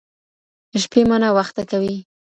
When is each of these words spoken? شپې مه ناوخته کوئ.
شپې 0.81 1.01
مه 1.09 1.17
ناوخته 1.23 1.61
کوئ. 1.69 1.95